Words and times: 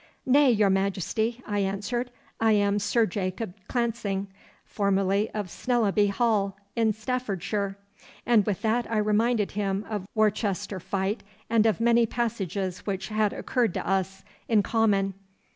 "Nay, 0.25 0.49
your 0.49 0.71
Majesty," 0.71 1.43
I 1.45 1.59
answered, 1.59 2.09
"I 2.39 2.53
am 2.53 2.79
Sir 2.79 3.05
Jacob 3.05 3.53
Clancing, 3.67 4.29
formerly 4.65 5.29
of 5.29 5.51
Snellaby 5.51 6.07
Hall, 6.09 6.57
in 6.75 6.91
Staffordshire;" 6.91 7.77
and 8.25 8.43
with 8.47 8.63
that 8.63 8.91
I 8.91 8.97
reminded 8.97 9.51
him 9.51 9.85
of 9.87 10.07
Worcester 10.15 10.79
fight 10.79 11.21
and 11.51 11.67
of 11.67 11.79
many 11.79 12.07
passages 12.07 12.79
which 12.87 13.09
had 13.09 13.31
occurred 13.31 13.75
to 13.75 13.87
us 13.87 14.23
in 14.49 14.63
common. 14.63 15.13